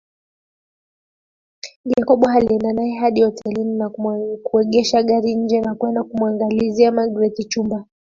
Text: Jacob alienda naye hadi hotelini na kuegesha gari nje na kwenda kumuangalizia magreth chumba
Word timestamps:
Jacob 1.91 2.25
alienda 2.27 2.73
naye 2.73 2.95
hadi 2.97 3.21
hotelini 3.21 3.77
na 3.77 3.89
kuegesha 4.43 5.03
gari 5.03 5.35
nje 5.35 5.61
na 5.61 5.75
kwenda 5.75 6.03
kumuangalizia 6.03 6.91
magreth 6.91 7.47
chumba 7.49 7.85